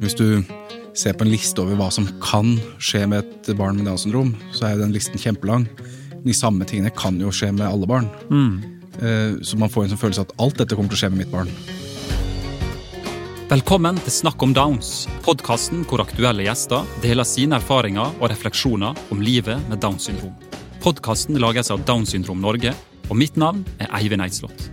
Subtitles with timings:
[0.00, 0.42] Hvis du
[0.96, 4.34] ser på en liste over hva som kan skje med et barn med Downs syndrom,
[4.54, 5.66] så er jo den listen kjempelang.
[6.24, 8.08] De samme tingene kan jo skje med alle barn.
[8.30, 9.40] Mm.
[9.44, 11.34] Så man får en sånn følelse at alt dette kommer til å skje med mitt
[11.34, 11.50] barn.
[13.46, 19.22] Velkommen til Snakk om Downs, podkasten hvor aktuelle gjester deler sine erfaringer og refleksjoner om
[19.22, 20.34] livet med Downs syndrom.
[20.82, 22.74] Podkasten lages av Downs syndrom Norge,
[23.06, 24.70] og mitt navn er Eivind Eidslott.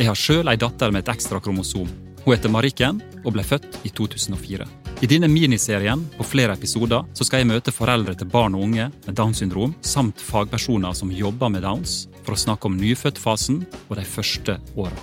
[0.00, 1.88] Jeg har sjøl ei datter med et ekstra kromosom.
[2.22, 4.64] Hun heter Marikken og ble født i 2004.
[5.04, 8.86] I denne miniserien på flere episoder så skal jeg møte foreldre til barn og unge
[8.88, 13.94] med Downs syndrom, samt fagpersoner som jobber med Downs, for å snakke om nyfødtfasen og
[13.98, 14.96] de første åra.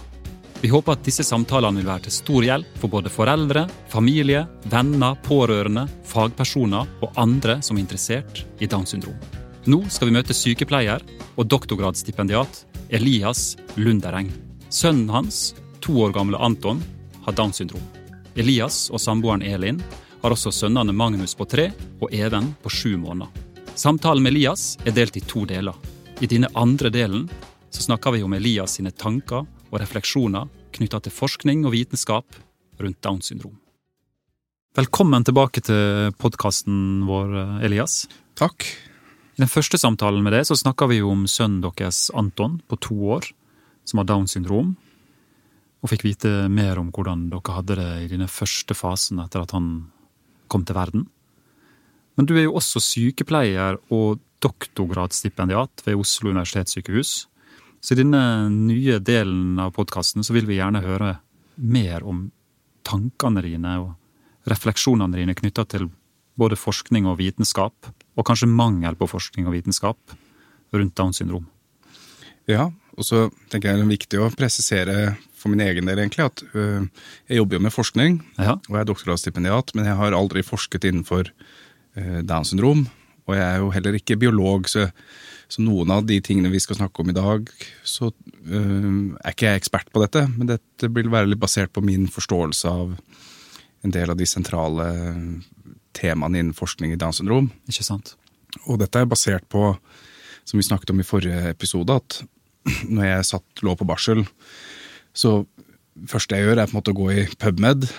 [0.60, 5.16] Vi håper at disse samtalene vil være til stor hjelp for både foreldre, familie, venner,
[5.28, 9.16] pårørende, fagpersoner og andre som er interessert i Downs syndrom.
[9.70, 11.06] Nå skal vi møte sykepleier
[11.38, 14.49] og doktorgradsstipendiat Elias Lundereng.
[14.70, 16.84] Sønnen hans, to år gamle Anton,
[17.26, 17.82] har Downs syndrom.
[18.38, 19.80] Elias og samboeren Elin
[20.22, 23.32] har også sønnene Magnus på tre og Even på sju måneder.
[23.74, 25.74] Samtalen med Elias er delt i to deler.
[26.22, 27.26] I denne andre delen
[27.74, 30.46] så snakker vi om Elias sine tanker og refleksjoner
[30.78, 32.38] knytta til forskning og vitenskap
[32.78, 33.58] rundt Downs syndrom.
[34.78, 37.34] Velkommen tilbake til podkasten vår,
[37.66, 38.04] Elias.
[38.38, 38.70] Takk.
[39.34, 43.02] I den første samtalen med deg så snakka vi om sønnen deres Anton på to
[43.18, 43.34] år,
[43.90, 44.76] som har Downs syndrom,
[45.80, 49.56] og fikk vite mer om hvordan dere hadde det i denne første fasen etter at
[49.56, 49.90] han
[50.52, 51.06] kom til verden.
[52.20, 57.14] Men du er jo også sykepleier og doktorgradsstipendiat ved Oslo universitetssykehus.
[57.80, 61.14] Så i denne nye delen av podkasten så vil vi gjerne høre
[61.56, 62.26] mer om
[62.88, 65.88] tankene dine og refleksjonene dine knytta til
[66.40, 70.16] både forskning og vitenskap, og kanskje mangel på forskning og vitenskap
[70.76, 71.48] rundt Downs syndrom.
[72.50, 74.96] Ja, og så tenker jeg det er viktig å presisere
[75.40, 76.84] for min egen del egentlig at øh,
[77.30, 78.58] jeg jobber jo med forskning, Ja.
[78.60, 82.88] og jeg er doktorgradsstipendiat, men jeg har aldri forsket innenfor øh, Downs syndrom.
[83.30, 84.88] Og jeg er jo heller ikke biolog, så,
[85.48, 87.48] så noen av de tingene vi skal snakke om i dag,
[87.88, 90.26] så øh, er ikke jeg ekspert på dette.
[90.36, 92.98] Men dette vil være litt basert på min forståelse av
[93.86, 94.90] en del av de sentrale
[95.96, 97.48] temaene innen forskning i Downs syndrom.
[97.70, 98.16] Ikke sant?
[98.66, 99.72] Og dette er basert på,
[100.44, 102.20] som vi snakket om i forrige episode, at
[102.90, 104.24] når jeg satt, lå på barsel,
[105.16, 105.44] så
[106.10, 107.90] første jeg gjør er på en måte å gå i PubMed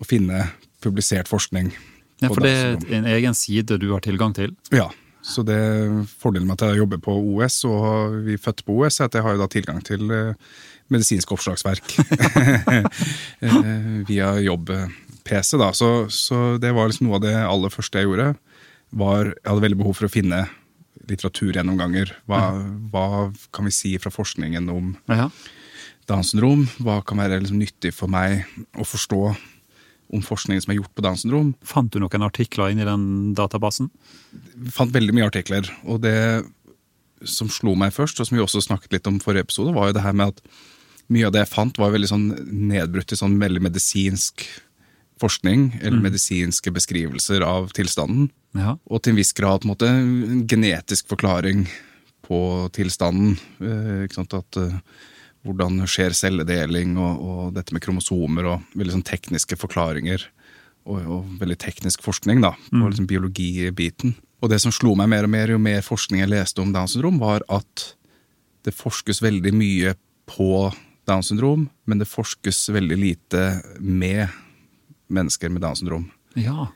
[0.00, 0.46] og finne
[0.80, 1.72] publisert forskning.
[2.20, 4.52] Ja, For det er en egen side du har tilgang til?
[4.72, 4.88] Ja,
[5.20, 5.56] så det
[6.20, 9.16] fordelen med at jeg jobber på OS, og vi er født på OS, er at
[9.18, 10.52] jeg har tilgang til eh,
[10.92, 11.96] medisinske oppslagsverk
[13.44, 15.56] eh, via jobb-PC.
[15.60, 15.72] da.
[15.76, 18.32] Så, så det var liksom noe av det aller første jeg gjorde.
[18.90, 20.46] var, Jeg hadde veldig behov for å finne
[21.10, 22.12] litteraturgjennomganger.
[22.28, 22.40] Hva,
[22.92, 23.06] hva
[23.54, 25.30] kan vi si fra forskningen om Ja.
[26.10, 26.66] Downs syndrom?
[26.82, 29.20] Hva kan være liksom nyttig for meg å forstå
[30.10, 31.52] om forskningen som er gjort på Downs syndrom?
[31.62, 33.90] Fant du noen artikler inn i den databasen?
[34.74, 36.16] Fant veldig mye artikler, og det
[37.22, 39.96] som slo meg først, og som vi også snakket litt om forrige episode, var jo
[39.98, 40.42] det her med at
[41.10, 42.26] mye av det jeg fant, var veldig sånn
[42.70, 44.46] nedbrutt i sånn veldig medisinsk
[45.20, 48.30] forskning, eller medisinske beskrivelser av tilstanden.
[48.56, 48.74] Ja.
[48.90, 51.66] Og til en viss grad en måte en genetisk forklaring
[52.26, 52.40] på
[52.74, 53.36] tilstanden.
[53.60, 54.76] Eh, at eh,
[55.40, 60.26] Hvordan skjer celledeling, og, og dette med kromosomer, og veldig sånn tekniske forklaringer.
[60.84, 64.12] Og, og veldig teknisk forskning da, på liksom biologibiten.
[64.40, 66.92] Og det som slo meg mer og mer jo mer forskning jeg leste om Downs
[66.92, 67.86] syndrom, var at
[68.68, 69.94] det forskes veldig mye
[70.28, 70.68] på
[71.08, 73.44] Downs syndrom, men det forskes veldig lite
[73.80, 74.28] med
[75.08, 76.10] mennesker med Downs syndrom.
[76.36, 76.68] ja.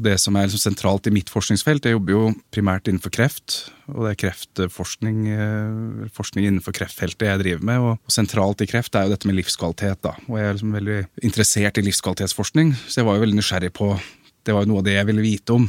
[0.00, 2.20] Og det som er liksom sentralt i mitt forskningsfelt, jeg jobber jo
[2.54, 7.84] primært innenfor kreft, og det er kreftforskning eh, forskning innenfor kreftfeltet jeg driver med.
[7.84, 10.14] Og sentralt i kreft er jo dette med livskvalitet, da.
[10.24, 10.96] Og jeg er liksom veldig
[11.28, 13.92] interessert i livskvalitetsforskning, så jeg var jo veldig nysgjerrig på
[14.40, 15.66] Det var jo noe av det jeg ville vite om.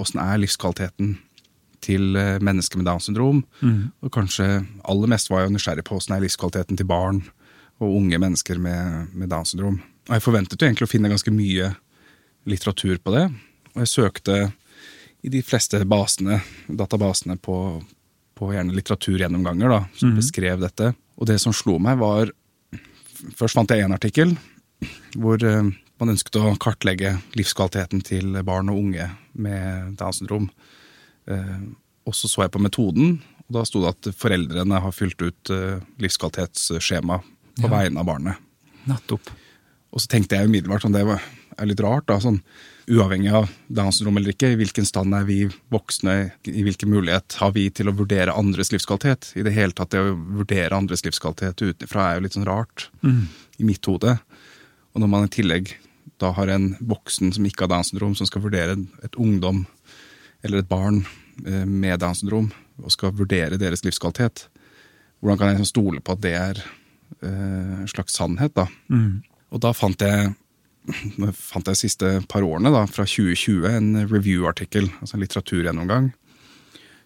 [0.00, 1.10] Åssen er livskvaliteten
[1.84, 3.44] til eh, mennesker med Downs syndrom?
[4.00, 7.20] Og kanskje aller mest var jeg jo nysgjerrig på åssen er livskvaliteten til barn
[7.84, 9.82] og unge mennesker med, med Downs syndrom.
[10.08, 11.74] Og jeg forventet jo egentlig å finne ganske mye
[12.48, 13.28] litteratur på det.
[13.74, 14.36] Og jeg søkte
[15.24, 17.56] i de fleste basene, databasene på,
[18.36, 20.92] på gjerne litteraturgjennomganger da, som beskrev dette.
[21.18, 22.32] Og det som slo meg, var
[23.38, 24.34] Først fant jeg én artikkel
[25.16, 25.62] hvor eh,
[26.02, 30.50] man ønsket å kartlegge livskvaliteten til barn og unge med Downs syndrom.
[31.30, 31.62] Eh,
[32.04, 33.14] og så så jeg på metoden,
[33.46, 37.20] og da sto det at foreldrene har fylt ut eh, livskvalitetsskjema
[37.62, 37.70] på Ja.
[37.78, 38.42] vegne av barnet.
[38.90, 39.30] Nettopp.
[39.94, 41.22] Og så tenkte jeg umiddelbart om det var,
[41.58, 42.40] er litt rart, da, sånn,
[42.90, 45.38] uavhengig av Downs syndrom eller ikke, i hvilken stand er vi
[45.72, 46.16] voksne,
[46.50, 49.32] i hvilken mulighet har vi til å vurdere andres livskvalitet?
[49.40, 52.88] I det hele tatt, det å vurdere andres livskvalitet utenfra er jo litt sånn rart
[53.58, 54.18] i mitt hode.
[54.92, 55.74] Og når man i tillegg
[56.22, 59.64] da har en voksen som ikke har Downs syndrom, som skal vurdere et ungdom
[60.44, 61.02] eller et barn
[61.46, 62.50] eh, med Downs syndrom,
[62.82, 64.48] og skal vurdere deres livskvalitet,
[65.20, 68.54] hvordan kan jeg stole på at det er eh, en slags sannhet?
[68.56, 68.68] da?
[68.92, 69.22] Mm.
[69.54, 70.34] Og da fant jeg
[70.84, 76.10] fant jeg de siste par årene, da, fra 2020, en review-artikkel, altså en litteraturgjennomgang,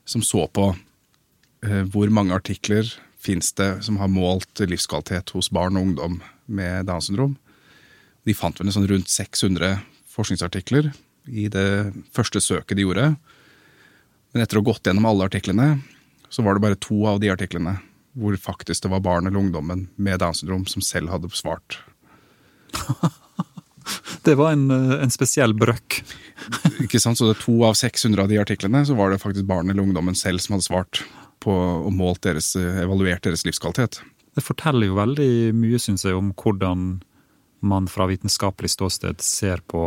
[0.08, 5.78] som så på eh, hvor mange artikler fins det som har målt livskvalitet hos barn
[5.78, 7.36] og ungdom med Downs syndrom.
[8.26, 9.78] De fant vel sånn rundt 600
[10.10, 10.90] forskningsartikler
[11.28, 13.12] i det første søket de gjorde.
[14.32, 15.68] Men etter å ha gått gjennom alle artiklene,
[16.28, 17.78] så var det bare to av de artiklene
[18.18, 21.78] hvor faktisk det var barn eller ungdommen med Downs syndrom som selv hadde svart.
[24.26, 26.00] Det var en, eh, en spesiell brøkk.
[26.84, 27.18] Ikke sant?
[27.18, 29.84] Så det er to av 600 av de artiklene så var det faktisk barn eller
[29.84, 31.02] ungdommen selv som hadde svart
[31.42, 34.00] på og målt deres, evaluert deres livskvalitet.
[34.34, 37.00] Det forteller jo veldig mye, syns jeg, om hvordan
[37.60, 39.84] man fra vitenskapelig ståsted ser på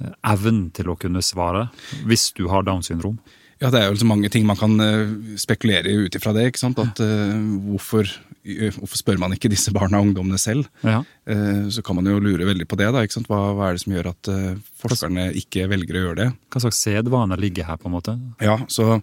[0.00, 1.68] eh, evnen til å kunne svare
[2.06, 3.18] hvis du har Downs syndrom.
[3.62, 6.48] Ja, det er jo så mange ting man kan eh, spekulere i ut ifra det.
[6.50, 6.80] ikke sant?
[6.82, 7.34] At uh,
[7.68, 8.10] hvorfor,
[8.42, 10.66] hvorfor, spør man ikke disse barna og ungdommene selv?
[10.82, 11.02] Ja.
[11.28, 12.90] Uh, så kan man jo lure veldig på det.
[12.90, 14.48] Hva, hva er det som gjør at uh,
[14.82, 16.30] forskerne ikke velger å gjøre det?
[16.50, 18.16] Hva slags sedvane ligger her, på en måte?
[18.42, 18.98] Ja, så,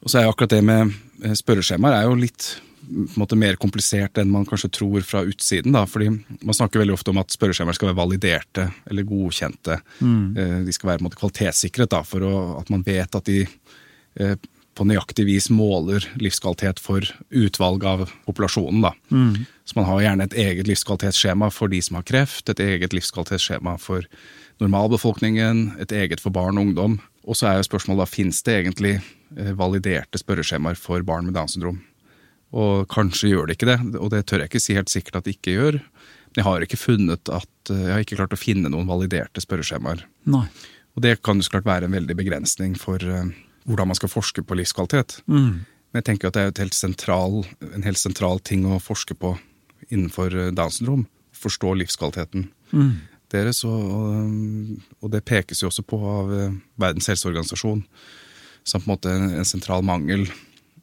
[0.00, 0.92] Og så er akkurat det med
[1.38, 2.54] spørreskjemaer er jo litt
[3.20, 5.74] måte mer komplisert enn man kanskje tror fra utsiden.
[5.76, 9.76] da, fordi Man snakker veldig ofte om at spørreskjemaer skal være validerte eller godkjente.
[10.00, 10.64] Mm.
[10.66, 13.44] De skal være på en måte kvalitetssikret da, for å, at man vet at de
[13.44, 14.34] eh,
[14.80, 18.80] på nøyaktig vis måler livskvalitet for utvalg av populasjonen.
[18.86, 18.94] da.
[19.12, 19.44] Mm.
[19.68, 23.76] Så man har gjerne et eget livskvalitetsskjema for de som har kreft, et eget livskvalitetsskjema
[23.78, 24.08] for
[24.60, 26.96] normalbefolkningen, et eget for barn og ungdom.
[27.28, 31.36] Og så er jo spørsmålet da, fins det egentlig eh, validerte spørreskjemaer for barn med
[31.36, 31.82] Downs syndrom?
[32.56, 35.28] Og kanskje gjør det ikke det, og det tør jeg ikke si helt sikkert at
[35.28, 35.80] det ikke gjør.
[36.30, 39.44] Men jeg har ikke funnet at, eh, jeg har ikke klart å finne noen validerte
[39.44, 40.06] spørreskjemaer.
[40.32, 40.46] Nei.
[40.96, 43.28] Og det kan jo så klart være en veldig begrensning for uh,
[43.70, 45.20] hvordan man skal forske på livskvalitet.
[45.30, 45.62] Mm.
[45.90, 47.40] Men jeg tenker at det er helt sentral,
[47.72, 49.34] en helt sentral ting å forske på
[49.90, 51.06] innenfor uh, Downs syndrom.
[51.36, 53.00] Forstå livskvaliteten Mm.
[53.32, 53.64] deres.
[53.66, 53.88] Og,
[55.00, 57.80] og, det pekes jo også på av uh, Verdens helseorganisasjon
[58.62, 60.28] som på en måte en, en sentral mangel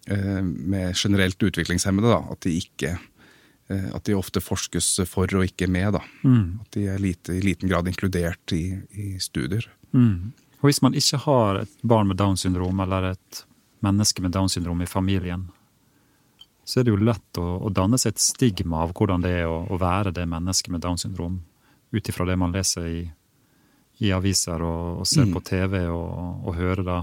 [0.08, 2.08] med generelt utviklingshemmede.
[2.08, 2.94] Da, at de ikke
[3.68, 5.98] at de ofte forskes for og ikke med.
[5.98, 6.02] Da.
[6.24, 6.64] Mm.
[6.64, 9.68] At de er lite, i liten grad inkludert i, i studier.
[9.92, 10.32] Mm.
[10.62, 13.44] Og hvis man ikke har et barn med Downs syndrom eller et
[13.86, 15.48] menneske med Downs syndrom i familien,
[16.68, 19.48] så er det jo lett å, å danne seg et stigma av hvordan det er
[19.48, 21.40] å, å være det mennesket med Downs syndrom,
[21.96, 23.04] ut ifra det man leser i,
[24.04, 25.34] i aviser og, og ser Mm.
[25.38, 26.98] på TV og, og hører da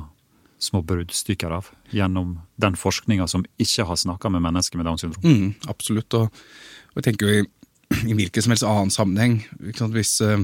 [0.65, 5.25] små bruddstykker av, gjennom den forskninga som ikke har snakka med mennesker med Downs syndrom.
[5.25, 6.15] Mm, absolutt.
[6.15, 6.29] Og,
[6.93, 7.47] og jeg tenker jo i,
[8.11, 9.39] i hvilken som helst annen sammenheng.
[9.97, 10.41] Hvis, uh,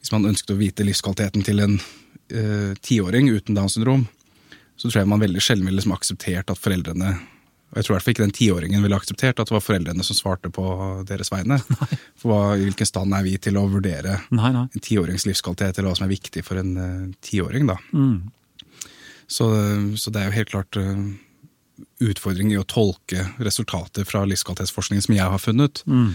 [0.00, 1.78] hvis man ønsket å vite livskvaliteten til en
[2.86, 4.06] tiåring uten Downs syndrom,
[4.76, 7.16] så tror jeg man veldig sjelden ville liksom akseptert at foreldrene
[7.70, 10.02] og jeg tror i hvert fall ikke den tiåringen ville akseptert at det var foreldrene
[10.02, 10.62] som svarte på
[11.06, 11.60] deres vegne.
[12.18, 14.64] For hva, i hvilken stand er vi til å vurdere Nei, nei.
[14.66, 17.76] en tiårings livskvalitet, eller hva som er viktig for en uh, tiåring, da.
[17.94, 18.32] Mm.
[19.30, 19.46] Så,
[20.02, 21.04] så det er jo helt klart uh,
[22.10, 26.10] utfordring i å tolke resultater fra livskvalitetsforskningen som jeg har funnet, Mm.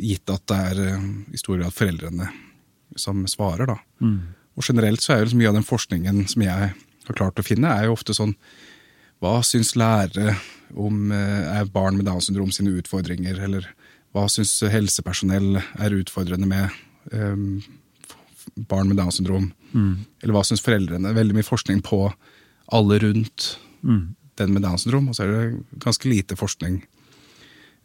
[0.00, 2.30] gitt at det er uh, i stor grad foreldrene
[2.96, 3.68] som svarer.
[3.68, 3.76] da.
[4.00, 4.32] Mm.
[4.56, 6.72] Og generelt så er jo så mye av den forskningen som jeg
[7.06, 8.34] har klart å finne, er jo ofte sånn
[9.22, 10.34] Hva syns lærere
[10.76, 13.64] om uh, er barn med Downs syndrom sine utfordringer, eller
[14.12, 16.68] hva syns helsepersonell er utfordrende med
[17.12, 17.62] um,
[18.68, 19.50] barn med Downs syndrom?
[19.72, 20.04] Mm.
[20.22, 21.14] Eller hva syns foreldrene?
[21.16, 22.02] Veldig mye forskning på
[22.72, 23.54] alle rundt
[23.86, 24.16] Mm.
[24.36, 26.80] den med Downs syndrom, og så er det ganske lite forskning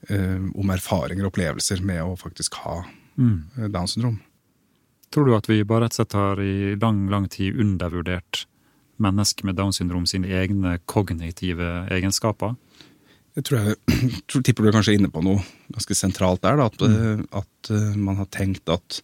[0.10, 2.80] eh, om erfaringer og opplevelser med å faktisk ha
[3.20, 3.44] Mm.
[3.58, 4.20] eh, Downs syndrom.
[5.12, 8.46] Tror du at vi bare rett og slett har i lang, lang tid undervurdert
[9.02, 12.56] mennesker med Downs syndrom sine egne kognitive egenskaper?
[13.36, 13.76] Jeg tror jeg
[14.32, 16.60] tror, tipper du er kanskje inne på noe ganske sentralt der.
[16.60, 17.28] Da, at, mm.
[17.42, 19.02] at eh, man har tenkt at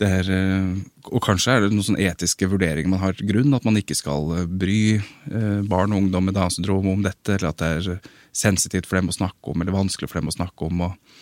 [0.00, 0.70] det er eh,
[1.12, 3.52] Og kanskje er det noen sånne etiske vurderinger man har til grunn.
[3.56, 7.36] At man ikke skal eh, bry eh, barn og ungdom med Downs syndrom om dette,
[7.36, 10.36] eller at det er sensitivt for dem å snakke om, eller vanskelig for dem å
[10.36, 10.86] snakke om.
[10.88, 11.20] og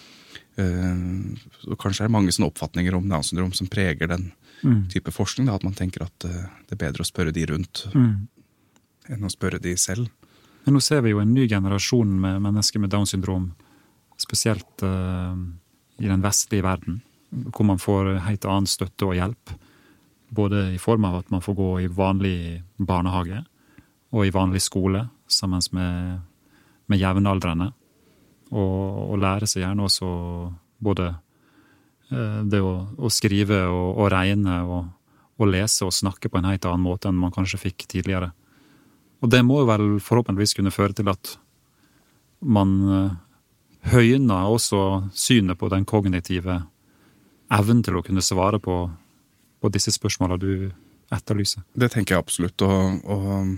[0.57, 4.89] så Kanskje er det mange sånne oppfatninger om Downs syndrom som preger den Mm.
[4.93, 5.47] type forskning.
[5.47, 8.29] Da, at man tenker at eh, det er bedre å spørre de rundt Mm.
[9.09, 10.11] enn å spørre de selv.
[10.67, 13.55] Men nå ser vi jo en ny generasjon med mennesker med Downs syndrom,
[14.19, 15.35] spesielt uh,
[15.99, 17.01] i den vestlige verden,
[17.33, 19.55] hvor man får helt annen støtte og hjelp.
[20.31, 23.41] Både i form av at man får gå i vanlig barnehage
[24.13, 26.21] og i vanlig skole sammen med,
[26.87, 27.73] med jevnaldrende.
[28.51, 28.79] Og,
[29.13, 30.09] og lære seg gjerne også
[30.83, 31.13] både
[32.11, 34.91] Eh, det å, å skrive og, og regne og,
[35.39, 38.33] og, lese og snakke på en helt annen måte enn man kanskje fikk tidligere.
[39.23, 41.37] Og det må vel forhåpentligvis kunne føre til at
[42.41, 43.13] man eh,
[43.95, 44.83] høyner også
[45.15, 46.63] synet på den kognitive
[47.51, 48.83] evnen til å kunne svare på,
[49.61, 50.71] på disse spørsmåla du
[51.15, 51.63] etterlyser.
[51.75, 52.67] Det tenker jeg absolutt.
[52.67, 53.55] og, og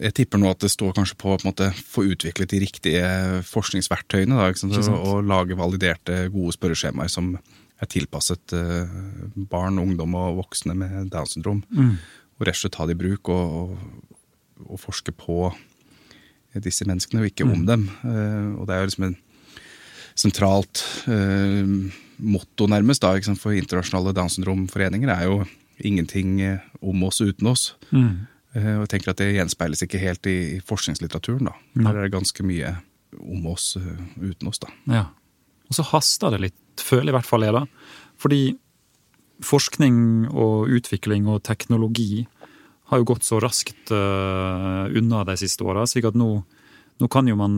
[0.00, 3.06] jeg tipper nå at det står kanskje på å få utviklet de riktige
[3.48, 4.36] forskningsverktøyene.
[4.36, 4.50] Da,
[4.80, 8.88] og, og lage validerte, gode spørreskjemaer som er tilpasset uh,
[9.50, 11.62] barn, ungdom og voksne med Downs syndrom.
[11.70, 11.96] Mm.
[12.36, 14.16] Og rett og slett ta det i bruk og, og,
[14.66, 15.50] og, forske på
[16.64, 17.52] disse menneskene, og ikke mm.
[17.52, 17.86] om dem.
[18.00, 19.18] Uh, og det er jo liksom en
[20.16, 25.42] sentralt uh, motto, nærmest, da, for internasjonale Downs syndrom-foreninger er jo
[25.84, 26.40] ingenting
[26.80, 27.74] om oss uten oss.
[27.92, 28.24] Mm.
[28.56, 30.36] Eh, og jeg tenker at Det gjenspeiles ikke helt i,
[30.66, 31.50] forskningslitteraturen.
[31.50, 31.56] da.
[31.74, 32.76] Der er det ganske mye
[33.16, 34.58] om oss uh, uten oss.
[34.58, 34.68] da.
[34.86, 35.04] Ja.
[35.68, 37.64] Og så haster det litt, føler i hvert fall jeg, da.
[38.20, 38.56] Fordi
[39.44, 42.26] forskning og utvikling og teknologi
[42.88, 46.30] har jo gått så raskt uh, unna de siste åra, slik at nå,
[47.00, 47.56] nå, kan jo man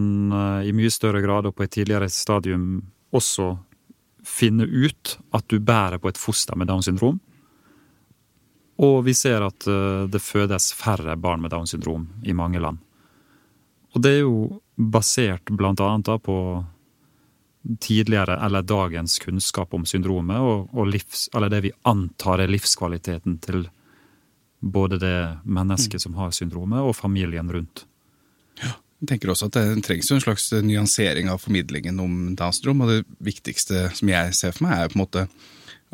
[0.65, 2.81] i mye større grad og på et tidligere stadium
[3.15, 3.57] også
[4.27, 7.21] finne ut at du bærer på et foster med Downs syndrom.
[8.79, 12.79] Og vi ser at eh, det fødes færre barn med Downs syndrom i mange land.
[13.95, 16.39] Og det er jo basert blant annet på
[17.83, 23.41] tidligere eller dagens kunnskap om syndromet, og, og livs, eller det vi antar er livskvaliteten
[23.45, 23.67] til
[24.61, 27.85] både det mennesket som har syndromet, og familien rundt.
[28.63, 32.59] Ja, jeg tenker også at Det trengs jo en slags nyansering av formidlingen om Downs
[32.59, 32.83] syndrom.
[32.83, 35.27] Og det viktigste som jeg ser for meg, er på en måte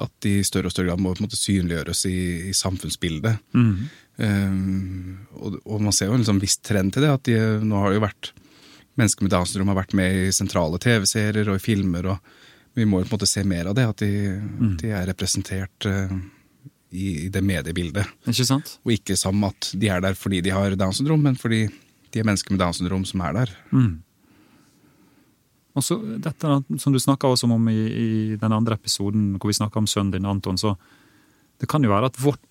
[0.01, 2.19] at de i større og større grad må på en måte synliggjøres i,
[2.51, 3.37] i samfunnsbildet.
[3.55, 3.75] Mm.
[4.17, 7.13] Um, og, og, man ser jo en liksom viss trend til det.
[7.15, 7.37] at de,
[7.67, 8.33] Nå har det jo vært
[8.99, 12.11] mennesker med Downs syndrom har vært med i sentrale TV-serier og i filmer.
[12.15, 14.75] og Vi må jo på en måte se mer av det, at de, mm.
[14.83, 16.15] de er representert uh,
[16.95, 18.11] i, i, det mediebildet.
[18.31, 18.77] Ikke sant?
[18.87, 21.67] Og ikke som at de er der fordi de har Downs syndrom, men fordi
[22.15, 23.55] de er mennesker med Downs syndrom som er der.
[23.75, 23.95] Mm.
[25.75, 29.59] Og så dette som du snakka også om i, i, den andre episoden, hvor vi
[29.59, 30.77] snakka om sønnen din, Anton, så
[31.59, 32.43] det kan jo være at vårt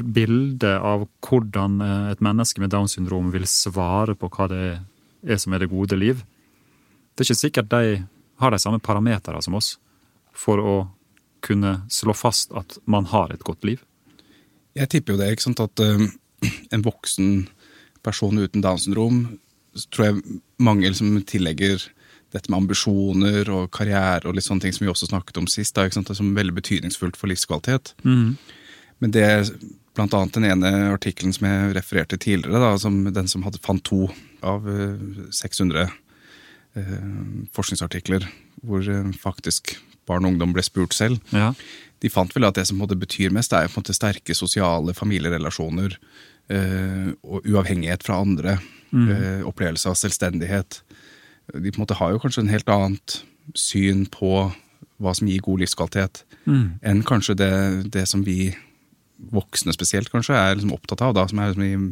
[0.00, 4.62] bilde av hvordan eh, et menneske med Downs syndrom vil svare på hva det
[5.22, 6.22] er som er det gode liv
[7.12, 8.02] Det er ikke sikkert de
[8.40, 9.76] har de samme parametere som oss
[10.32, 10.76] for å
[11.44, 13.82] kunne slå fast at man har et godt liv.
[14.78, 16.06] Jeg tipper jo det, ikke sant, at uh,
[16.72, 17.44] en voksen
[18.02, 19.26] person uten Downs syndrom
[19.92, 21.84] tror jeg mange liksom tillegger
[22.32, 25.76] dette med ambisjoner og karriere og litt sånne ting som vi også snakket om sist,
[25.76, 27.94] da, det er som veldig betydningsfullt for livskvalitet.
[28.06, 28.36] Mm.
[29.02, 29.28] Men det
[29.96, 33.84] blant annet den ene artikkelen som jeg refererte tidligere, da, som den som hadde fant
[33.84, 34.06] to
[34.40, 34.64] av
[35.36, 35.96] 600 eh,
[36.80, 37.08] eh,
[37.52, 38.24] forskningsartikler
[38.62, 39.76] hvor eh, faktisk
[40.08, 41.20] barn og ungdom ble spurt selv.
[41.34, 41.52] Ja.
[42.02, 45.98] De fant vel at det som betyr mest, er på en måte sterke sosiale familierelasjoner
[46.50, 48.58] eh, og uavhengighet fra andre.
[48.92, 49.06] Mm.
[49.08, 50.82] Eh, opplevelse av selvstendighet
[51.52, 53.18] de på en måte har jo kanskje en helt annet
[53.58, 54.50] syn på
[55.02, 56.66] hva som gir god livskvalitet, mm.
[56.86, 57.52] enn kanskje det,
[57.94, 58.52] det, som vi
[59.32, 61.88] voksne spesielt kanskje er liksom opptatt av, da, som er liksom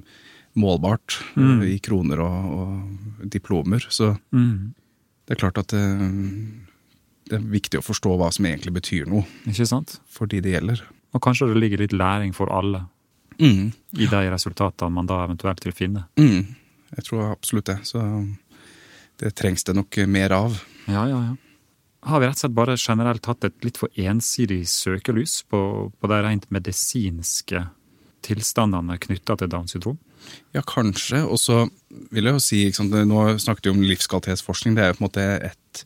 [0.59, 1.62] målbart mm.
[1.69, 3.85] i kroner og, og diplomer.
[3.90, 4.73] Så mm.
[5.26, 5.83] det er klart at det,
[7.31, 10.00] det, er viktig å forstå hva som egentlig betyr noe Ikke sant?
[10.11, 10.83] for de det gjelder.
[11.14, 12.85] Og kanskje det ligger litt læring for alle
[13.38, 13.71] mm.
[13.99, 16.07] i de resultatene man da eventuelt vil finne.
[16.19, 16.57] Mm.
[16.97, 17.79] Jeg tror absolutt det.
[17.87, 18.02] Så
[19.21, 20.59] det trengs det nok mer av.
[20.89, 21.37] Ja, ja, ja.
[22.09, 25.61] Har vi rett og slett bare generelt hatt et litt for ensidig søkelys på,
[25.93, 27.67] på de rent medisinske
[28.25, 29.99] tilstandene knytta til Downs syndrom?
[30.57, 31.23] Ja, kanskje.
[31.25, 31.67] Og så
[32.12, 34.77] vil jeg jo si sant, Nå snakket vi om livskvalitetsforskning.
[34.77, 35.85] Det er jo på en måte et,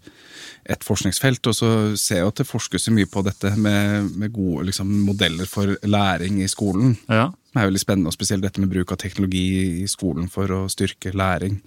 [0.71, 1.51] et forskningsfelt.
[1.51, 5.51] Og så ser jeg at det forskes mye på dette med, med gode liksom, modeller
[5.51, 6.97] for læring i skolen.
[7.09, 7.29] Ja.
[7.51, 9.47] Som er veldig spennende, og spesielt dette med bruk av teknologi
[9.83, 11.61] i skolen for å styrke læring.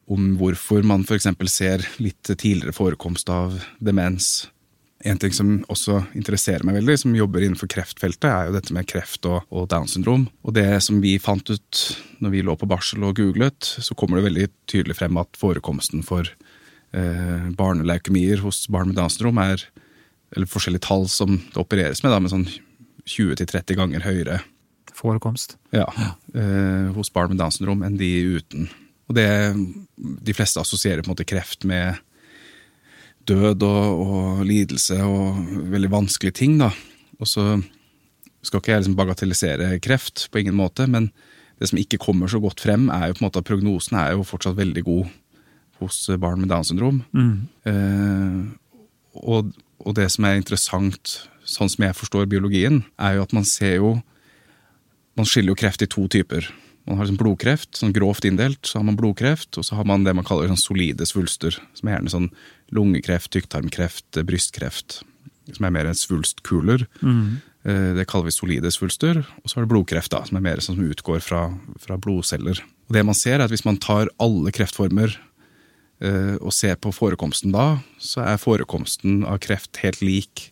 [0.09, 1.29] Om hvorfor man f.eks.
[1.53, 4.49] ser litt tidligere forekomst av demens.
[5.07, 8.87] En ting som også interesserer meg veldig, som jobber innenfor kreftfeltet, er jo dette med
[8.89, 10.25] kreft og, og Downs syndrom.
[10.43, 11.83] Og det som vi fant ut
[12.19, 16.03] når vi lå på barsel og googlet, så kommer det veldig tydelig frem at forekomsten
[16.03, 16.27] for
[16.95, 19.63] eh, barneleukemier hos barn med Downs syndrom er
[20.35, 22.47] eller forskjellige tall som det opereres med, da, med sånn
[23.09, 24.41] 20-30 ganger høyere
[24.99, 25.55] Forekomst.
[25.71, 25.87] ja,
[26.35, 28.69] eh, hos barn med Downs syndrom enn de uten.
[29.09, 29.29] Og det,
[29.97, 31.97] De fleste assosierer på en måte kreft med
[33.29, 35.39] død og, og lidelse og
[35.71, 36.57] veldig vanskelige ting.
[36.59, 36.71] da.
[37.19, 37.45] Og så
[38.45, 41.09] skal ikke jeg liksom bagatellisere kreft, på ingen måte, men
[41.59, 44.13] det som ikke kommer så godt frem, er jo på en måte at prognosen er
[44.13, 45.09] jo fortsatt veldig god
[45.79, 47.01] hos barn med Downs syndrom.
[47.15, 47.47] Mm.
[47.65, 48.39] Eh,
[49.19, 49.51] og,
[49.83, 53.79] og det som er interessant, sånn som jeg forstår biologien, er jo at man ser
[53.81, 53.99] jo
[55.19, 56.45] Man skiller jo kreft i to typer.
[56.87, 58.61] Man har liksom blodkreft, sånn grovt inndelt.
[58.63, 61.57] Så har man blodkreft, og så har man det man kaller sånn solide svulster.
[61.75, 62.29] Som er gjerne sånn
[62.71, 65.01] lungekreft, tykktarmkreft, eh, brystkreft.
[65.51, 66.85] Som er mer svulstkuler.
[67.03, 67.41] Mm.
[67.65, 69.25] Eh, Det kaller vi solide svulster.
[69.43, 72.61] Og så har du blodkreft, da, som er mer sånn som utgår fra, fra blodceller.
[72.87, 75.28] Og det man ser, er at hvis man tar alle kreftformer eh,
[75.99, 80.45] og ser på forekomsten da, så er forekomsten av kreft helt lik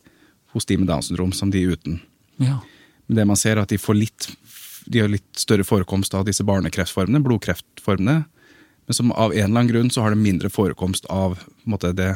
[0.52, 2.02] hos de med Downs syndrom som de uten.
[2.42, 2.58] Ja.
[3.08, 4.28] Men det man ser, er at de får litt,
[4.92, 8.18] de har litt større forekomst av disse barnekreftformene, blodkreftformene.
[8.88, 12.14] Men som av en eller annen grunn så har det mindre forekomst av måte, det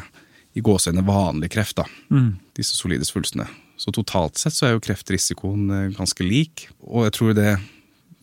[0.54, 1.76] i gåseøyne vanlig kreft.
[1.80, 2.39] da, Mm.
[2.56, 3.48] Disse solide svulstene.
[3.78, 6.67] Så totalt sett så er jo kreftrisikoen eh, ganske lik.
[6.84, 7.60] Og jeg tror det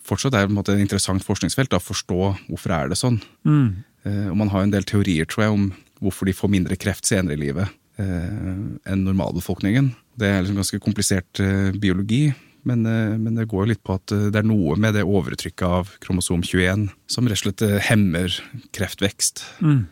[0.04, 3.20] fortsatt er på en måte et interessant forskningsfelt da, å forstå hvorfor er det sånn.
[3.44, 3.84] Mm.
[4.08, 5.68] Eh, Og man har en del teorier tror jeg, om
[6.00, 7.68] hvorfor de får mindre kreft senere i livet
[7.98, 9.92] eh, enn normalbefolkningen.
[10.18, 12.28] Det er liksom ganske komplisert eh, biologi,
[12.68, 12.82] men,
[13.22, 16.88] men det går litt på at det er noe med det overtrykket av kromosom 21
[17.08, 18.34] som rett og slett hemmer
[18.76, 19.86] kreftvekst Mm.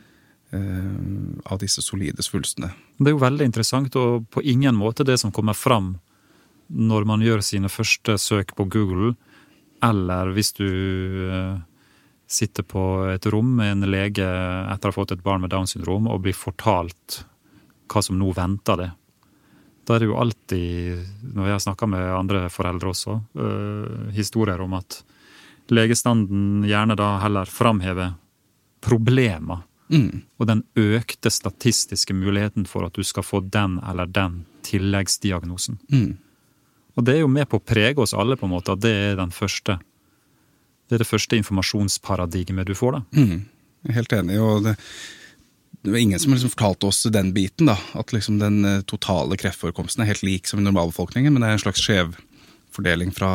[1.45, 2.71] av disse solide svulstene.
[2.99, 5.97] Det er jo veldig interessant, og på ingen måte det som kommer fram
[6.71, 9.17] når man gjør sine første søk på Google,
[9.85, 10.65] eller hvis du
[12.27, 15.77] sitter på et rom med en lege etter å ha fått et barn med Downs
[15.77, 17.23] syndrom og blir fortalt
[17.87, 18.91] hva som nå venter det.
[19.87, 21.05] Da er det jo alltid,
[21.37, 25.05] når jeg har snakka med andre foreldre også, eh, historier om at
[25.71, 28.15] legestanden gjerne da heller framhever
[28.83, 30.23] problemer Mm.
[30.41, 35.79] og den økte statistiske muligheten for at du skal få den eller den tilleggsdiagnosen.
[35.93, 36.17] Mm.
[36.97, 38.91] Og det er jo med på å prege oss alle, på en måte, at det
[38.91, 39.79] er den første
[40.87, 43.05] Det er det første informasjonsparadigmet du får, da.
[43.19, 43.47] Mm.
[43.87, 44.39] Jeg er helt enig.
[44.43, 44.77] og det,
[45.87, 47.67] det var ingen som liksom fortalte oss den biten.
[47.67, 51.51] da, At liksom den eh, totale kreftforekomsten er helt lik som i normalbefolkningen, men det
[51.51, 53.31] er en slags skjevfordeling fra,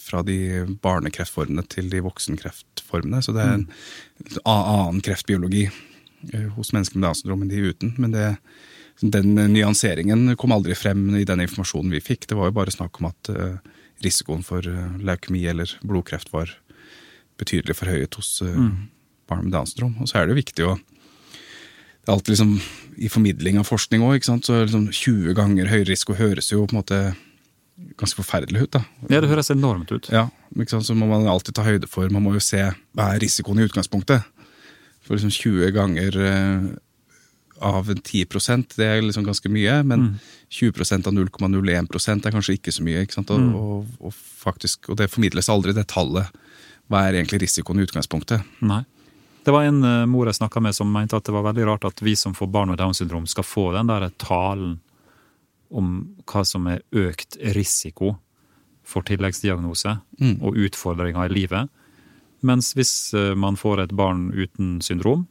[0.00, 3.22] fra de barnekreftformene til de voksenkreftformene.
[3.24, 3.68] Så det er en
[4.44, 7.94] annen kreftbiologi eh, hos mennesker med Downs syndrom enn de uten.
[8.00, 8.26] Men det,
[9.00, 12.28] den nyanseringen kom aldri frem i den informasjonen vi fikk.
[12.28, 13.56] Det var jo bare snakk om at eh,
[14.04, 14.64] risikoen for
[15.00, 16.52] leukemi eller blodkreft var
[17.40, 18.72] betydelig forhøyet hos mm.
[19.30, 19.96] barn med Downs syndrom.
[20.00, 20.74] Og så er det jo viktig å
[22.04, 22.50] det er alltid liksom,
[23.00, 26.80] I formidling av forskning òg, så liksom 20 ganger høyere risiko høres jo på en
[26.82, 26.98] måte
[27.98, 28.72] ganske forferdelig ut.
[28.76, 28.82] da.
[29.08, 30.10] Ja, det høres enormt ut.
[30.12, 30.86] Ja, ikke sant?
[30.86, 33.64] Så må man alltid ta høyde for Man må jo se hva er risikoen i
[33.64, 34.28] utgangspunktet.
[35.04, 36.68] For liksom 20 ganger eh,
[37.64, 40.14] av 10% det er liksom ganske mye, men
[40.52, 43.04] 20% av 0,01 er kanskje ikke så mye.
[43.04, 43.32] ikke sant?
[43.34, 46.30] Og, og, og, faktisk, og det formidles aldri, det tallet.
[46.90, 48.44] Hva er egentlig risikoen i utgangspunktet?
[48.60, 48.82] Nei.
[49.44, 51.84] Det var en eh, mor jeg snakka med som mente at det var veldig rart
[51.88, 54.78] at vi som får barn med Downs syndrom, skal få den der talen
[55.74, 55.94] om
[56.30, 58.14] hva som er økt risiko
[58.84, 60.36] for tilleggsdiagnose Mm.
[60.44, 61.68] og utfordringer i livet.
[62.44, 65.26] Mens hvis eh, man får et barn uten syndrom,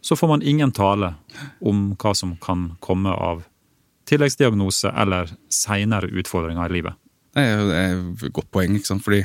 [0.00, 1.14] så får man ingen tale
[1.60, 3.42] om hva som kan komme av
[4.06, 6.94] tilleggsdiagnose eller seinere utfordringer i livet.
[7.34, 9.02] Det er jo et godt poeng, ikke sant.
[9.04, 9.22] Fordi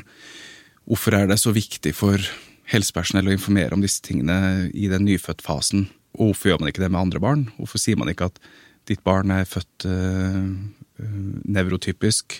[0.89, 2.21] hvorfor er det så viktig for
[2.69, 5.88] helsepersonell å informere om disse tingene i den nyfødtfasen?
[6.17, 7.45] Og hvorfor gjør man ikke det med andre barn?
[7.60, 8.41] Hvorfor sier man ikke at
[8.89, 10.49] ditt barn er født øh,
[11.45, 12.39] nevrotypisk,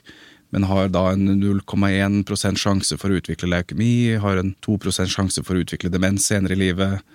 [0.50, 5.56] men har da en 0,1% sjanse for å utvikle leukemi, har en 2% sjanse for
[5.58, 7.06] å utvikle demens senere i livet?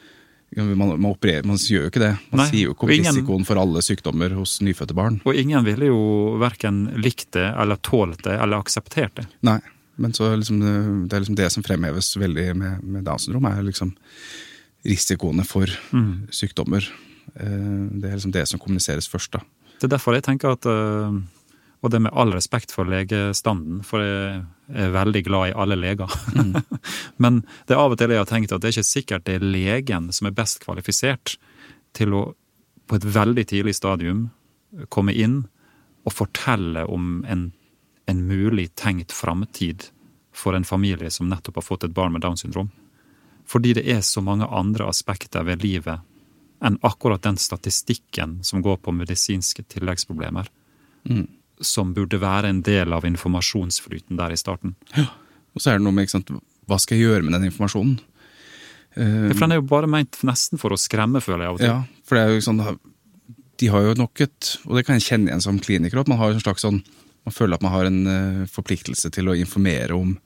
[0.54, 2.12] Man, man, opererer, man gjør jo ikke det.
[2.30, 5.16] Man Nei, sier jo ikke om ingen- risikoen for alle sykdommer hos nyfødte barn.
[5.26, 6.02] Og ingen ville jo
[6.38, 9.26] verken likt det, eller tålt det, eller akseptert det.
[9.42, 9.58] Nei,
[9.96, 13.44] men så liksom, det- det er liksom det som fremheves veldig med, med Downs syndrom,
[13.46, 13.94] er liksom
[14.84, 15.66] risikoene for
[16.30, 16.84] sykdommer.
[17.36, 19.40] Eh, Det er liksom det som kommuniseres først, da.
[19.80, 21.20] Det er derfor jeg tenker at øh,
[21.84, 26.08] Og det med all respekt for legestanden, for jeg er veldig glad i alle leger.
[27.18, 29.34] Men det er av og til jeg har tenkt at det er ikke sikkert det
[29.34, 31.36] er legen som er best kvalifisert
[31.92, 32.22] til å
[32.88, 34.30] på et veldig tidlig stadium
[34.88, 35.42] komme inn
[36.06, 37.52] og fortelle om en,
[38.06, 39.88] en mulig tenkt framtid
[40.34, 42.70] for en familie som nettopp har fått et barn med Downs syndrom.
[43.46, 46.00] Fordi det er så mange andre aspekter ved livet
[46.64, 50.46] enn akkurat den statistikken som går på medisinske tilleggsproblemer,
[51.60, 54.74] som burde være en del av informasjonsflyten der i starten.
[54.96, 55.06] Ja,
[55.54, 56.32] Og så er det noe med ikke sant,
[56.66, 57.98] hva skal jeg gjøre med den informasjonen?
[58.96, 61.60] Eh, For den er jo bare ment nesten for å skremme, føler jeg av og
[61.60, 61.68] til.
[61.68, 62.64] Ja, for det er jo sånn
[63.60, 66.18] De har jo nok et Og det kan jeg kjenne igjen som kliniker, at man
[66.18, 66.82] har en slags sånn
[67.24, 70.16] Man føler at man har en eh, forpliktelse til å informere om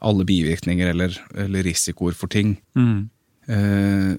[0.00, 2.56] alle bivirkninger eller, eller risikoer for ting.
[2.78, 3.08] Mm.
[3.46, 4.12] Eh,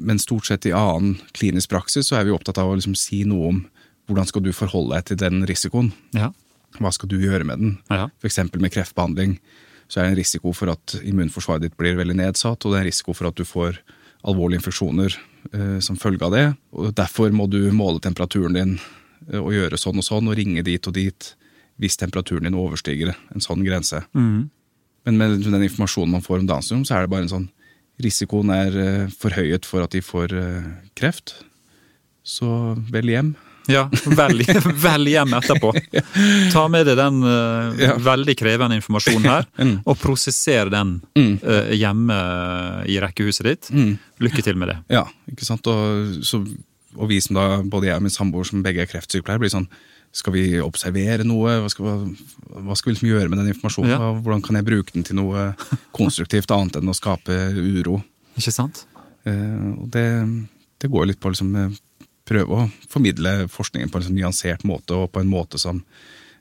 [0.00, 3.22] men stort sett i annen klinisk praksis så er vi opptatt av å liksom si
[3.28, 3.64] noe om
[4.08, 5.92] hvordan skal du forholde deg til den risikoen.
[6.16, 6.32] Ja.
[6.80, 7.74] Hva skal du gjøre med den?
[7.90, 8.08] Ja.
[8.22, 8.40] F.eks.
[8.56, 9.36] med kreftbehandling
[9.90, 12.84] så er det en risiko for at immunforsvaret ditt blir veldig nedsatt, og det er
[12.84, 13.80] en risiko for at du får
[14.26, 15.16] alvorlige infeksjoner
[15.52, 16.46] eh, som følge av det.
[16.76, 20.62] Og Derfor må du måle temperaturen din eh, og gjøre sånn og sånn, og ringe
[20.66, 21.32] dit og dit
[21.80, 24.02] hvis temperaturen din overstiger en sånn grense.
[24.16, 24.50] Mm.
[25.08, 27.48] Men med den informasjonen man får om Downs syndrom, så er det bare en sånn
[28.00, 31.34] Risikoen er eh, forhøyet for at de får eh, kreft.
[32.24, 32.46] Så
[32.92, 33.34] vel hjem.
[33.68, 33.82] Ja,
[34.16, 34.48] velg,
[34.86, 35.68] vel hjem etterpå.
[36.54, 37.92] Ta med deg den uh, Ja.
[38.00, 39.74] veldig krevende informasjonen her, Mm.
[39.84, 42.16] og prosesser den uh, hjemme
[42.88, 43.68] i rekkehuset ditt.
[43.70, 43.92] Mm.
[44.24, 44.78] Lykke til med det.
[44.96, 45.68] Ja, ikke sant?
[45.70, 46.40] Og, så,
[46.96, 49.68] og vi som da, både jeg og min samboer som begge er kreftsykepleiere, blir sånn
[50.12, 51.52] Skal vi observere noe?
[51.62, 52.00] Hva skal,
[52.50, 53.92] hva, skal vi liksom gjøre med den informasjonen?
[53.92, 54.08] Ja.
[54.18, 55.52] Hvordan kan jeg bruke den til noe
[55.94, 58.00] konstruktivt annet enn å skape uro?
[58.40, 58.84] Ikke sant?
[59.28, 60.06] Eh, og det,
[60.82, 64.66] det går litt på å liksom, eh, prøve å formidle forskningen på en sånn nyansert
[64.66, 65.82] måte, og på en måte som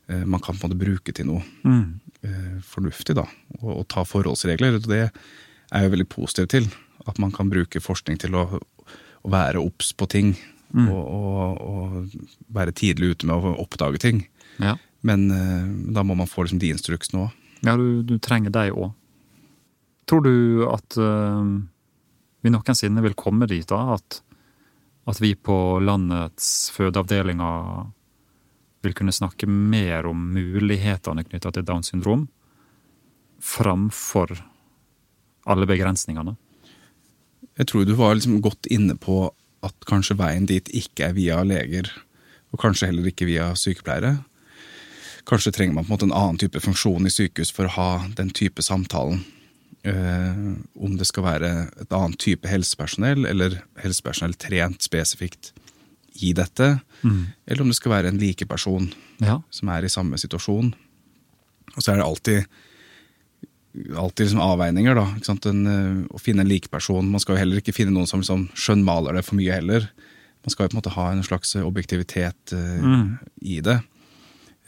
[0.09, 1.99] eh, man kan på en måte bruke til noe Mm.
[2.25, 3.27] eh, fornuftig, da.
[3.61, 4.79] Og, og ta forholdsregler.
[4.81, 6.69] Og det er jeg veldig positiv til.
[7.07, 10.33] At man kan bruke forskning til å, å være obs på ting.
[10.69, 14.23] Og, og, og være tidlig ute med å oppdage ting.
[14.61, 17.37] Ja, Men uh, da må man få liksom, de instruksene òg.
[17.65, 18.91] ja du, du trenger deg òg.
[20.09, 21.41] Tror du at uh,
[22.41, 24.21] vi noensinne vil komme dit da, at,
[25.09, 27.87] at vi på landets fødeavdelinger
[28.85, 32.27] vil kunne snakke mer om mulighetene knytta til Downs syndrom,
[33.43, 34.37] framfor
[35.49, 36.35] alle begrensningene?
[37.59, 39.25] Jeg tror du var liksom godt inne på
[39.65, 41.89] at kanskje veien dit ikke er via leger,
[42.53, 44.17] og kanskje heller ikke via sykepleiere.
[45.29, 47.89] Kanskje trenger man på en måte en annen type funksjon i sykehus for å ha
[48.17, 49.21] den type samtalen.
[49.87, 50.39] Eh,
[50.75, 55.53] om det skal være et annet type helsepersonell, eller helsepersonell trent spesifikt
[56.19, 56.79] i dette,
[57.47, 58.89] eller om det skal være en likeperson
[59.23, 59.37] Ja.
[59.51, 60.73] som er i samme situasjon.
[61.77, 62.45] Og så er det alltid,
[63.75, 65.05] alltid liksom avveininger, da.
[65.15, 65.45] Ikke sant?
[65.49, 67.11] En, eh, å finne en likeperson.
[67.11, 69.89] Man skal jo heller ikke finne noen som liksom skjønnmaler det for mye heller.
[70.45, 72.89] Man skal jo på en måte ha en slags objektivitet eh,
[73.41, 73.79] i det.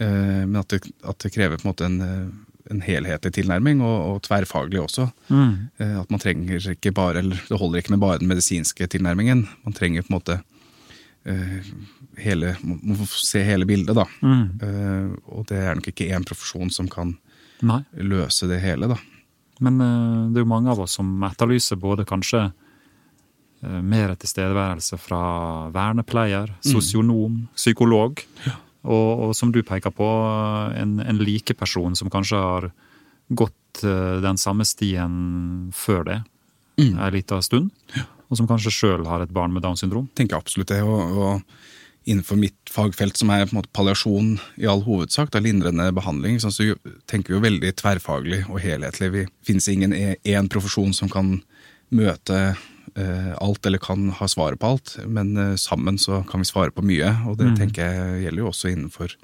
[0.02, 3.82] Uh, men at det, at det krever på en måte en, eh, en helhetlig tilnærming,
[3.86, 5.08] og, og tverrfaglig også.
[5.82, 9.48] Eh, at man trenger ikke bare, eller Det holder ikke med bare den medisinske tilnærmingen.
[9.66, 10.38] Man trenger på en måte
[11.26, 11.72] eh,
[12.22, 14.08] hele, Man må se hele bildet, da.
[14.68, 17.18] Eh, og det er nok ikke én profesjon som kan
[17.62, 17.82] Nei.
[18.02, 18.98] løse det hele, da.
[19.62, 24.98] Men eh, det er jo mange av oss som etterlyser både kanskje eh, mer tilstedeværelse
[25.02, 25.22] fra
[25.74, 28.24] vernepleier, sosionom, psykolog.
[28.82, 30.08] Og, og som du peker på,
[30.74, 32.72] en, en likeperson som kanskje har
[33.30, 36.22] gått eh, den samme stien før det,
[36.80, 36.96] Mm.
[36.98, 37.68] en liten stund.
[38.32, 40.08] Og som kanskje sjøl har et barn med Downs syndrom.
[40.18, 40.80] tenker absolutt det.
[40.82, 41.42] Og, og
[42.10, 46.40] innenfor mitt fagfelt, som er på en måte palliasjon i all hovedsak, da lindrende behandling,
[46.42, 46.66] sånn, så
[47.10, 49.12] tenker vi jo veldig tverrfaglig og helhetlig.
[49.14, 51.36] Vi finnes ingen e- én profesjon som kan
[51.94, 52.40] møte
[52.96, 56.74] eh, alt eller kan ha svaret på alt, men eh, sammen så kan vi svare
[56.74, 57.14] på mye.
[57.30, 59.18] Og det tenker jeg gjelder jo også innenfor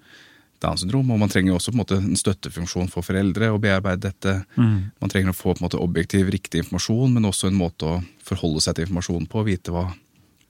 [0.61, 1.11] Downs syndrom.
[1.13, 4.39] Og man trenger jo også på en måte en støttefunksjon for foreldre å bearbeide dette.
[4.57, 4.91] Mm.
[5.01, 8.01] Man trenger å få på en måte objektiv, riktig informasjon, men også en måte å
[8.25, 9.45] forholde seg til informasjonen på.
[9.47, 9.87] Vite hva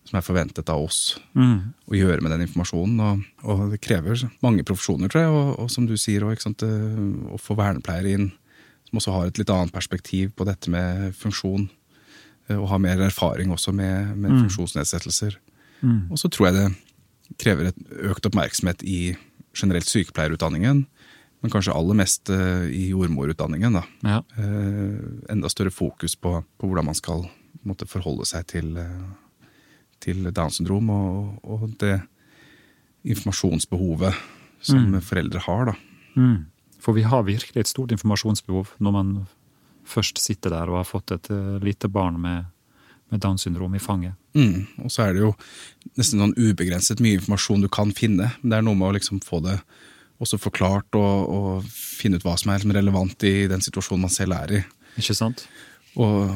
[0.07, 1.73] som er forventet av oss Mm.
[1.91, 2.99] å gjøre med den informasjonen.
[3.03, 5.31] Og, og det krever mange profesjoner, tror jeg.
[5.35, 7.01] Og, og som du sier, sant, eh,
[7.33, 8.31] å få vernepleiere inn
[8.87, 11.69] som også har et litt annet perspektiv på dette med funksjon.
[12.49, 14.43] eh, Og har mer erfaring også med, med Mm.
[14.47, 15.35] funksjonsnedsettelser.
[15.83, 16.09] Mm.
[16.11, 17.75] Og så tror jeg det krever et
[18.07, 19.17] økt oppmerksomhet i
[19.53, 20.85] generelt sykepleierutdanningen,
[21.43, 23.73] men kanskje aller mest eh, i jordmorutdanningen.
[23.73, 23.83] da.
[24.03, 24.21] Ja.
[24.37, 27.27] Eh, enda større fokus på, på hvordan man skal
[27.65, 28.71] måtte, forholde seg til,
[30.03, 32.01] til Downs syndrom og, og det
[33.07, 34.13] informasjonsbehovet
[34.61, 35.01] som Mm.
[35.01, 35.65] foreldre har.
[35.65, 35.73] da.
[36.15, 36.45] Mm.
[36.79, 39.27] For vi har virkelig et stort informasjonsbehov når man
[39.85, 42.45] først sitter der og har fått et eh, lite barn med,
[43.11, 44.13] med Downs syndrom i fanget.
[44.35, 44.67] Mm.
[44.83, 45.33] Og så er det jo
[45.97, 48.31] nesten sånn ubegrenset mye informasjon du kan finne.
[48.41, 49.59] Men det er noe med å liksom få det
[50.19, 54.09] også forklart og, og finne ut hva som er liksom relevant i den situasjonen man
[54.13, 54.63] selv er i.
[54.97, 55.47] Ikke sant?
[55.95, 56.33] Og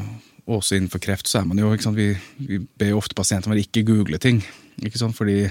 [0.50, 3.60] også innenfor kreft så er man jo ikke sant, vi, vi ber jo ofte pasientene
[3.62, 4.42] ikke google ting.
[4.82, 5.46] ikke sant, fordi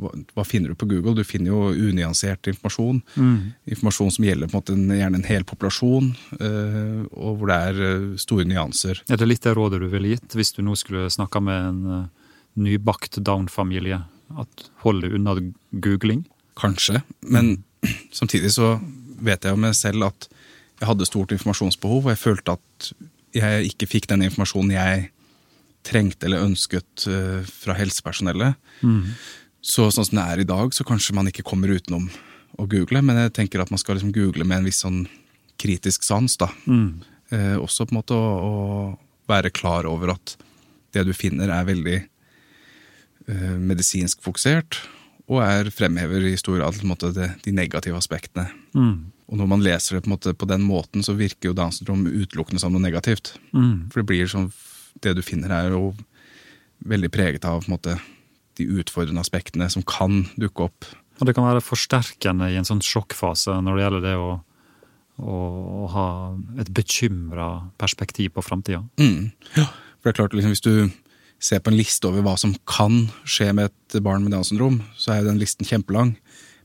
[0.00, 1.14] hva, finner du på Google?
[1.18, 3.00] Du finner jo unyansert informasjon.
[3.16, 3.52] Mm.
[3.74, 7.58] Informasjon som gjelder på en måte en, gjerne en hel populasjon, øh, og hvor det
[7.68, 9.02] er eh, store nyanser.
[9.10, 11.82] Er det litt det rådet du ville gitt hvis du nå skulle snakka med en
[11.98, 12.32] eh,
[12.64, 14.02] nybakt Down-familie?
[14.40, 15.36] At Holde unna
[15.84, 16.24] googling?
[16.60, 17.02] Kanskje.
[17.20, 17.58] Men
[18.16, 18.78] samtidig så
[19.20, 20.30] vet jeg jo meg selv at
[20.80, 22.92] jeg hadde stort informasjonsbehov, og jeg følte at
[23.36, 25.08] jeg ikke fikk den informasjonen jeg
[25.86, 28.58] trengte eller ønsket eh, fra helsepersonellet.
[28.84, 29.14] Mm.
[29.60, 32.08] Så sånn som det er i dag, så kanskje man ikke kommer utenom
[32.60, 35.04] å google, men jeg tenker at man skal liksom google med en viss sånn
[35.60, 36.48] kritisk sans, da.
[36.66, 37.02] Mm.
[37.30, 40.36] Eh, også på en måte å, å være klar over at
[40.94, 44.80] det du finner er veldig eh, medisinsk fokusert,
[45.30, 46.80] og er fremhever i stor grad
[47.44, 48.48] de negative aspektene.
[48.74, 49.12] Mm.
[49.30, 51.78] Og når man leser det på, en måte, på den måten, så virker jo Downs
[51.78, 53.36] syndrom utelukkende som noe negativt.
[53.54, 53.90] Mm.
[53.92, 54.48] For det blir sånn,
[55.04, 55.92] det du finner er jo
[56.90, 57.98] veldig preget av på en måte,
[58.58, 60.88] de utfordrende aspektene som kan dukke opp.
[61.20, 64.30] Og det kan være forsterkende i en sånn sjokkfase når det gjelder det å,
[65.20, 65.36] å,
[65.84, 66.08] å ha
[66.60, 68.82] et bekymra perspektiv på framtida.
[69.00, 69.30] Mm.
[69.54, 70.74] For det er klart, liksom, Hvis du
[71.40, 74.82] ser på en liste over hva som kan skje med et barn med Downs syndrom,
[74.98, 76.16] så er jo den listen kjempelang.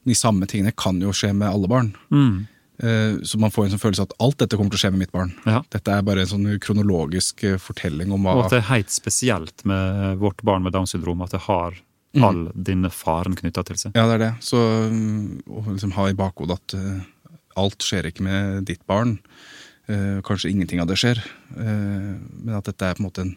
[0.04, 1.94] Men de samme tingene kan jo skje med alle barn.
[2.10, 2.48] Mm.
[2.84, 5.06] Eh, Så man får en sånn følelse at alt dette kommer til å skje med
[5.06, 5.34] mitt barn.
[5.46, 5.64] Ja.
[5.72, 8.92] Dette er bare en sånn kronologisk eh, fortelling om hva Og at det er helt
[8.94, 11.78] spesielt med vårt barn med Downs syndrom at det har
[12.24, 13.96] all denne faren knytta til seg.
[13.98, 14.32] Ja, det er det.
[14.46, 14.60] Så
[14.92, 19.18] mm, å liksom ha i bakhodet at eh, alt skjer ikke med ditt barn.
[19.88, 21.20] Eh, kanskje ingenting av det skjer.
[21.56, 23.36] Eh, men at dette er på en måte en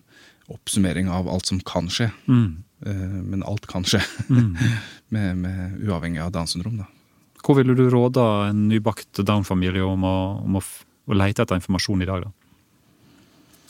[0.49, 2.11] oppsummering av alt som kan skje.
[2.31, 2.63] Mm.
[2.87, 4.01] Eh, men alt kan skje.
[4.31, 4.55] Mm.
[5.15, 6.81] med, med, uavhengig av Downs syndrom.
[6.83, 6.89] Da.
[7.45, 10.63] Hvor ville du råde en nybakt Down-familie om, å, om å,
[11.09, 12.33] å lete etter informasjon i dag, da?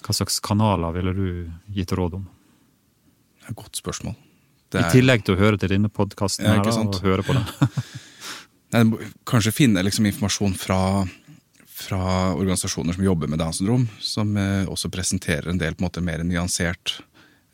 [0.06, 1.28] Hva slags kanaler ville du
[1.76, 2.24] gitt råd om?
[3.38, 4.16] Det er et godt spørsmål.
[4.72, 7.24] Det I er- tillegg til å høre til denne podkasten Ja, her, da, og høre
[7.26, 7.44] på den.
[8.74, 8.84] Nei,
[9.28, 10.80] kanskje finne liksom informasjon fra,
[11.72, 12.02] fra
[12.36, 16.04] organisasjoner som jobber med Downs syndrom, som eh, også presenterer en del på en måte
[16.04, 16.98] mer nyansert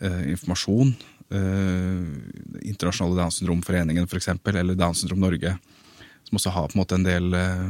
[0.02, 0.94] eh, informasjon.
[1.34, 5.54] Eh, Internasjonale Downs syndromforeningen f.eks., eller Downs syndrom Norge.
[6.24, 7.64] Som også har på en måte en del eh,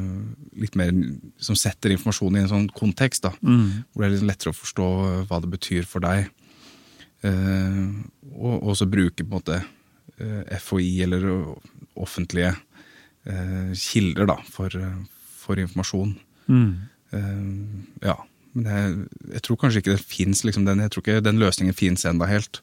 [0.62, 0.92] litt mer
[1.42, 3.22] Som setter informasjonen i en sånn kontekst.
[3.26, 3.84] da, Mm.
[3.92, 6.28] Hvor det er litt lettere å forstå eh, hva det betyr for deg.
[7.24, 7.86] Eh,
[8.36, 9.62] og også bruke på en måte
[10.60, 11.24] FHI eller
[11.98, 12.52] offentlige
[13.26, 14.70] eh, kilder da, for,
[15.40, 16.14] for informasjon.
[16.46, 16.74] Mm.
[18.04, 18.14] Ja.
[18.54, 21.74] Men jeg, jeg tror kanskje ikke det fins liksom, den, jeg tror ikke den løsningen
[21.74, 22.60] fins ennå helt.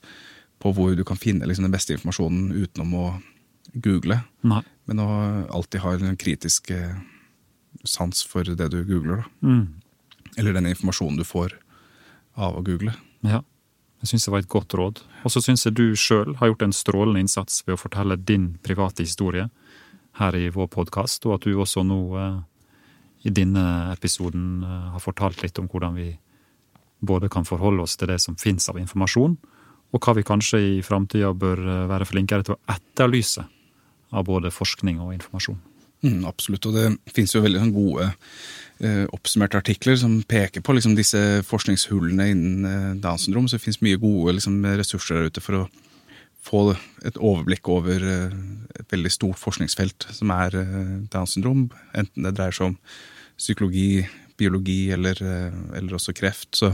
[0.61, 3.05] På hvor du kan finne liksom, den beste informasjonen utenom å
[3.73, 4.21] google.
[4.41, 4.63] Nei.
[4.89, 5.09] Men å
[5.53, 6.97] alltid ha en kritisk eh,
[7.87, 9.23] sans for det du googler.
[9.23, 9.47] Da.
[9.47, 9.81] Mm.
[10.37, 11.55] Eller den informasjonen du får
[12.39, 12.93] av å google.
[13.27, 13.43] Ja.
[14.01, 15.03] Jeg syns det var et godt råd.
[15.27, 18.55] Og så syns jeg du sjøl har gjort en strålende innsats ved å fortelle din
[18.65, 19.49] private historie
[20.19, 22.39] her i vår podkast, og at du også nå eh,
[23.29, 26.09] i denne episoden eh, har fortalt litt om hvordan vi
[27.01, 29.37] både kan forholde oss til det som fins av informasjon,
[29.91, 33.45] og hva vi kanskje i framtida bør være flinkere til å etterlyse
[34.11, 35.59] av både forskning og informasjon.
[36.01, 38.07] Mm, absolutt, og det finnes jo veldig sånn gode
[38.81, 43.45] eh, oppsummerte artikler som peker på liksom, disse forskningshullene innen eh, Downs syndrom.
[43.47, 45.67] Så det finnes mye gode liksom, ressurser der ute for å
[46.41, 46.63] få
[47.05, 48.33] et overblikk over eh,
[48.81, 51.67] et veldig stort forskningsfelt som er eh, Downs syndrom.
[51.93, 52.79] Enten det dreier seg om
[53.37, 54.01] psykologi,
[54.41, 56.49] biologi eller, eh, eller også kreft.
[56.57, 56.73] Så,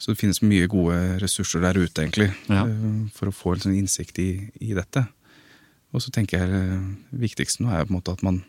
[0.00, 2.64] så det finnes mye gode ressurser der ute, egentlig, Ja.
[2.64, 4.30] eh, for å få en sånn innsikt i,
[4.64, 5.04] i dette.
[5.92, 8.40] Og så tenker jeg det viktigste nå er på en måte at man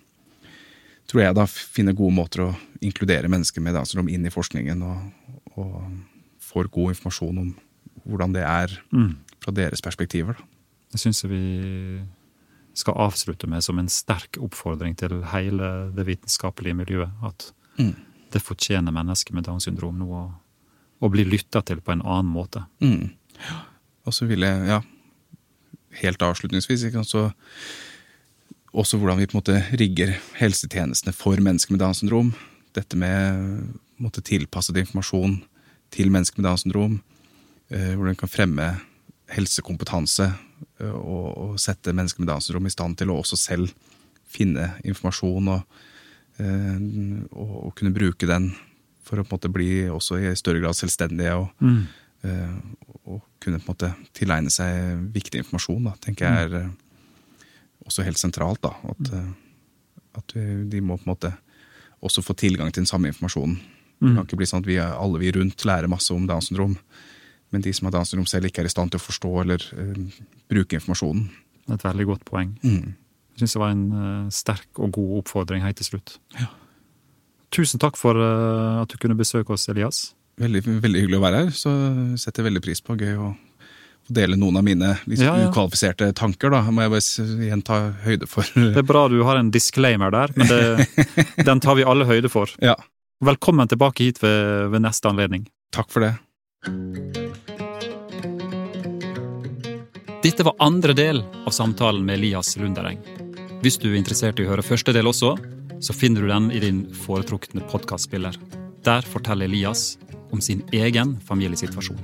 [1.09, 2.49] tror jeg da finner gode måter å
[2.83, 5.77] inkludere mennesker med Downs syndrom inn i forskningen, og, og,
[6.53, 7.47] får god informasjon om
[8.03, 9.13] hvordan det er mm.
[9.41, 10.37] fra deres perspektiver.
[10.37, 10.43] Da.
[10.93, 11.45] Det syns jeg vi
[12.77, 17.09] skal avslutte med som en sterk oppfordring til hele det vitenskapelige miljøet.
[17.25, 17.47] At
[17.79, 17.95] mm.
[18.35, 20.23] det fortjener mennesker med Downs syndrom nå å,
[21.01, 22.67] å bli lytta til på en annen måte.
[22.83, 23.15] Mm.
[24.05, 24.83] Og så vil jeg, ja,
[26.01, 27.27] helt avslutningsvis, så
[28.73, 32.33] også hvordan vi på en måte rigger helsetjenestene for mennesker med Downs syndrom.
[32.73, 33.69] Dette med
[34.01, 35.37] måtte tilpasset informasjon
[35.93, 36.97] til mennesker med Downs syndrom.
[37.69, 38.67] Eh, hvordan vi kan fremme
[39.33, 40.25] helsekompetanse
[40.81, 43.73] eh, og, og, sette mennesker med Downs syndrom i stand til å også selv
[44.33, 45.81] finne informasjon og,
[46.41, 46.79] eh,
[47.31, 48.51] og, og, kunne bruke den
[49.05, 51.83] for å på en måte bli også i større grad selvstendige og, mm.
[52.23, 55.89] Og kunne på en måte tilegne seg viktig informasjon.
[55.89, 56.69] Da, tenker jeg er
[57.87, 58.61] også helt sentralt.
[58.63, 59.17] da, At, mm.
[59.19, 60.35] Eh, at
[60.71, 61.33] de må på en måte
[62.03, 63.55] også få tilgang til den samme informasjonen.
[64.03, 64.25] Det kan mm.
[64.27, 66.73] ikke bli sånn at vi alle vi rundt lærer masse om Downs syndrom,
[67.53, 69.63] men de som har Downs syndrom selv ikke er i stand til å forstå eller
[69.77, 70.17] uh,
[70.51, 71.29] bruke informasjonen.
[71.71, 72.51] Et veldig godt poeng.
[72.65, 72.97] Mm.
[73.33, 76.17] Jeg syns det var en uh, sterk og god oppfordring helt til slutt.
[76.35, 76.49] Ja.
[77.55, 80.09] Tusen takk for uh, at du kunne besøke oss, Elias.
[80.41, 81.51] Veldig, veldig hyggelig å være her.
[81.57, 81.71] Så
[82.21, 82.95] setter veldig pris på.
[82.97, 83.33] Gøy å
[84.13, 85.49] dele noen av mine liksom, ja, ja.
[85.49, 86.51] ukvalifiserte tanker.
[86.51, 88.49] da, må jeg bare igjen ta høyde for.
[88.55, 91.05] Det er bra du har en disclaimer der, men det,
[91.49, 92.51] den tar vi alle høyde for.
[92.63, 92.75] Ja.
[93.23, 95.47] Velkommen tilbake hit ved, ved neste anledning.
[95.73, 96.13] Takk for det.
[100.23, 102.99] Dette var andre del av samtalen med Elias Lundereng.
[103.63, 105.35] Hvis du er interessert i å høre første del også,
[105.83, 108.35] så finner du den i din foretrukne podkastspiller.
[108.83, 109.93] Der forteller Elias
[110.33, 111.99] om sin egen familiesituasjon.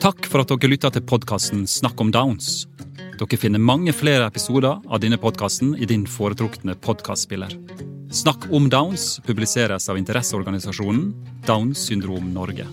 [0.00, 2.64] Takk for at dere lytta til podkasten Snakk om Downs.
[3.20, 7.52] Dere finner mange flere episoder av denne podkasten i din foretrukne podkastspiller.
[8.10, 11.10] Snakk om Downs publiseres av interesseorganisasjonen
[11.46, 12.64] Downs syndrom Norge.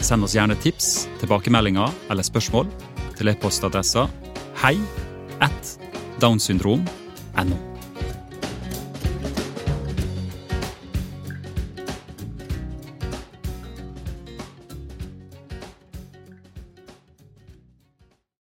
[0.00, 2.68] Send oss gjerne tips, tilbakemeldinger eller spørsmål
[3.18, 4.08] til e-postadressa
[4.62, 4.76] hei
[5.44, 5.74] at
[6.22, 7.77] downsyndrom.no.